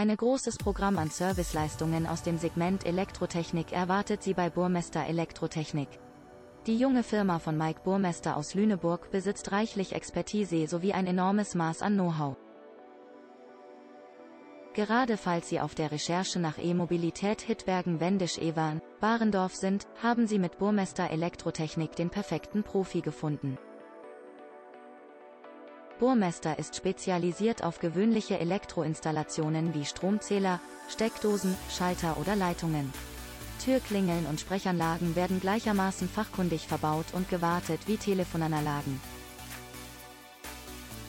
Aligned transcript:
Ein 0.00 0.16
großes 0.16 0.56
Programm 0.56 0.96
an 0.96 1.10
Serviceleistungen 1.10 2.06
aus 2.06 2.22
dem 2.22 2.38
Segment 2.38 2.86
Elektrotechnik 2.86 3.70
erwartet 3.70 4.22
Sie 4.22 4.32
bei 4.32 4.48
Burmester 4.48 5.04
Elektrotechnik. 5.04 5.90
Die 6.66 6.78
junge 6.78 7.02
Firma 7.02 7.38
von 7.38 7.58
Mike 7.58 7.82
Burmester 7.84 8.38
aus 8.38 8.54
Lüneburg 8.54 9.10
besitzt 9.10 9.52
reichlich 9.52 9.92
Expertise 9.92 10.66
sowie 10.68 10.94
ein 10.94 11.06
enormes 11.06 11.54
Maß 11.54 11.82
an 11.82 11.96
Know-how. 11.96 12.38
Gerade 14.72 15.18
falls 15.18 15.50
Sie 15.50 15.60
auf 15.60 15.74
der 15.74 15.92
Recherche 15.92 16.38
nach 16.38 16.56
E-Mobilität 16.56 17.42
Hittbergen-Wendisch-Ewan, 17.42 18.80
Barendorf 19.00 19.54
sind, 19.54 19.86
haben 20.02 20.26
Sie 20.26 20.38
mit 20.38 20.56
Burmester 20.56 21.10
Elektrotechnik 21.10 21.94
den 21.94 22.08
perfekten 22.08 22.62
Profi 22.62 23.02
gefunden. 23.02 23.58
Burmester 26.00 26.58
ist 26.58 26.76
spezialisiert 26.76 27.62
auf 27.62 27.78
gewöhnliche 27.78 28.40
Elektroinstallationen 28.40 29.74
wie 29.74 29.84
Stromzähler, 29.84 30.58
Steckdosen, 30.88 31.54
Schalter 31.70 32.16
oder 32.18 32.36
Leitungen. 32.36 32.90
Türklingeln 33.62 34.24
und 34.24 34.40
Sprechanlagen 34.40 35.14
werden 35.14 35.40
gleichermaßen 35.40 36.08
fachkundig 36.08 36.66
verbaut 36.66 37.04
und 37.12 37.28
gewartet 37.28 37.80
wie 37.84 37.98
Telefonanlagen. 37.98 38.98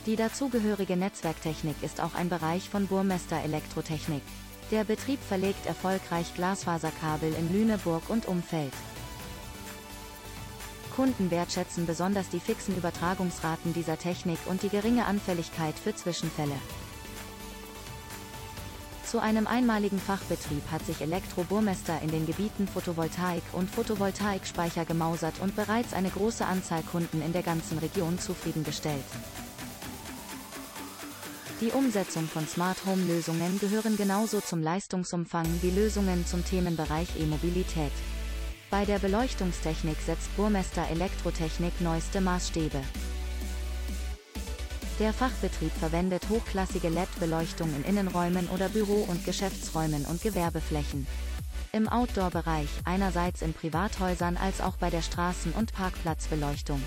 Die 0.06 0.18
dazugehörige 0.18 0.98
Netzwerktechnik 0.98 1.82
ist 1.84 2.02
auch 2.02 2.14
ein 2.14 2.28
Bereich 2.28 2.70
von 2.70 2.88
Burmester 2.88 3.42
Elektrotechnik. 3.42 4.24
Der 4.72 4.84
Betrieb 4.84 5.22
verlegt 5.22 5.68
erfolgreich 5.68 6.34
Glasfaserkabel 6.36 7.34
in 7.34 7.54
Lüneburg 7.54 8.10
und 8.10 8.28
Umfeld. 8.28 8.74
Kunden 10.92 11.32
wertschätzen 11.32 11.86
besonders 11.86 12.30
die 12.30 12.40
fixen 12.40 12.76
Übertragungsraten 12.78 13.74
dieser 13.74 13.98
Technik 13.98 14.40
und 14.46 14.62
die 14.62 14.70
geringe 14.70 15.06
Anfälligkeit 15.06 15.76
für 15.78 15.96
Zwischenfälle. 15.96 16.56
Zu 19.06 19.20
einem 19.20 19.46
einmaligen 19.46 20.00
Fachbetrieb 20.00 20.64
hat 20.72 20.86
sich 20.86 21.02
Elektro 21.02 21.44
Burmester 21.44 22.00
in 22.02 22.12
den 22.12 22.26
Gebieten 22.26 22.66
Photovoltaik 22.66 23.44
und 23.52 23.70
Photovoltaikspeicher 23.70 24.86
gemausert 24.86 25.36
und 25.42 25.54
bereits 25.56 25.94
eine 25.94 26.10
große 26.10 26.46
Anzahl 26.46 26.82
Kunden 26.84 27.22
in 27.22 27.34
der 27.34 27.44
ganzen 27.44 27.78
Region 27.80 28.20
zufriedengestellt. 28.20 29.04
Die 31.60 31.72
Umsetzung 31.72 32.28
von 32.28 32.48
Smart 32.48 32.86
Home 32.86 33.04
Lösungen 33.04 33.60
gehören 33.60 33.98
genauso 33.98 34.40
zum 34.40 34.64
Leistungsumfang 34.64 35.46
wie 35.62 35.72
Lösungen 35.72 36.26
zum 36.26 36.46
Themenbereich 36.46 37.10
E-Mobilität. 37.20 37.92
Bei 38.72 38.86
der 38.86 39.00
Beleuchtungstechnik 39.00 39.98
setzt 40.00 40.34
Burmester 40.38 40.88
Elektrotechnik 40.90 41.82
neueste 41.82 42.22
Maßstäbe. 42.22 42.80
Der 44.98 45.12
Fachbetrieb 45.12 45.74
verwendet 45.74 46.30
hochklassige 46.30 46.88
LED-Beleuchtung 46.88 47.70
in 47.76 47.84
Innenräumen 47.84 48.48
oder 48.48 48.70
Büro- 48.70 49.06
und 49.10 49.26
Geschäftsräumen 49.26 50.06
und 50.06 50.22
Gewerbeflächen. 50.22 51.06
Im 51.74 51.90
Outdoor-Bereich, 51.90 52.70
einerseits 52.86 53.42
in 53.42 53.54
Privathäusern 53.54 54.38
als 54.38 54.62
auch 54.62 54.78
bei 54.78 54.90
der 54.90 55.02
Straßen- 55.02 55.54
und 55.54 55.74
Parkplatzbeleuchtung 55.74 56.82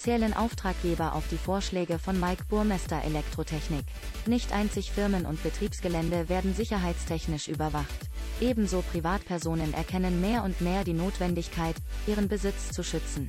zählen 0.00 0.32
Auftraggeber 0.32 1.14
auf 1.14 1.24
die 1.30 1.36
Vorschläge 1.36 1.98
von 1.98 2.18
Mike 2.18 2.44
Burmester 2.48 3.02
Elektrotechnik. 3.04 3.84
Nicht 4.26 4.52
einzig 4.52 4.92
Firmen 4.92 5.26
und 5.26 5.42
Betriebsgelände 5.42 6.30
werden 6.30 6.54
sicherheitstechnisch 6.54 7.48
überwacht. 7.48 8.08
Ebenso 8.40 8.80
Privatpersonen 8.80 9.74
erkennen 9.74 10.22
mehr 10.22 10.42
und 10.42 10.62
mehr 10.62 10.84
die 10.84 10.94
Notwendigkeit, 10.94 11.76
ihren 12.06 12.28
Besitz 12.28 12.70
zu 12.70 12.82
schützen. 12.82 13.28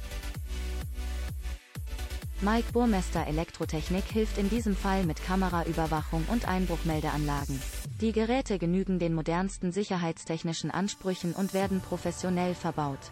Mike 2.39 2.71
Burmester 2.71 3.27
Elektrotechnik 3.27 4.05
hilft 4.05 4.37
in 4.37 4.49
diesem 4.49 4.75
Fall 4.75 5.03
mit 5.03 5.23
Kameraüberwachung 5.23 6.25
und 6.31 6.47
Einbruchmeldeanlagen. 6.47 7.61
Die 7.99 8.13
Geräte 8.13 8.57
genügen 8.57 8.97
den 8.97 9.13
modernsten 9.13 9.73
sicherheitstechnischen 9.73 10.71
Ansprüchen 10.71 11.33
und 11.33 11.53
werden 11.53 11.81
professionell 11.81 12.55
verbaut. 12.55 13.11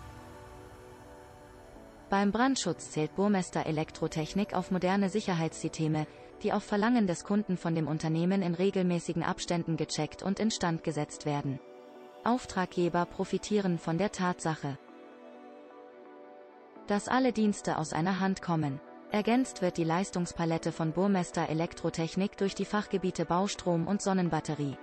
Beim 2.10 2.32
Brandschutz 2.32 2.90
zählt 2.90 3.16
Burmester 3.16 3.68
Elektrotechnik 3.68 4.56
auf 4.56 4.72
moderne 4.72 5.10
Sicherheitssysteme, 5.10 6.08
die 6.42 6.54
auf 6.54 6.64
Verlangen 6.64 7.06
des 7.06 7.24
Kunden 7.24 7.56
von 7.56 7.76
dem 7.76 7.88
Unternehmen 7.88 8.42
in 8.42 8.56
regelmäßigen 8.56 9.22
Abständen 9.22 9.78
gecheckt 9.78 10.24
und 10.24 10.40
instand 10.40 10.84
gesetzt 10.84 11.26
werden. 11.28 11.60
Auftraggeber 12.24 13.06
profitieren 13.06 13.78
von 13.78 13.98
der 13.98 14.12
Tatsache, 14.12 14.78
dass 16.88 17.08
alle 17.08 17.32
Dienste 17.32 17.78
aus 17.78 17.94
einer 17.94 18.20
Hand 18.20 18.42
kommen. 18.42 18.82
Ergänzt 19.12 19.62
wird 19.62 19.78
die 19.78 19.84
Leistungspalette 19.84 20.72
von 20.72 20.92
Burmester 20.92 21.48
Elektrotechnik 21.48 22.38
durch 22.38 22.56
die 22.56 22.66
Fachgebiete 22.66 23.26
Baustrom 23.26 23.88
und 23.88 24.02
Sonnenbatterie. 24.02 24.78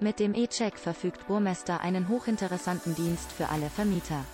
Mit 0.00 0.20
dem 0.20 0.34
E-Check 0.34 0.78
verfügt 0.78 1.26
Burmester 1.26 1.80
einen 1.80 2.08
hochinteressanten 2.08 2.94
Dienst 2.94 3.32
für 3.32 3.48
alle 3.48 3.70
Vermieter. 3.70 4.24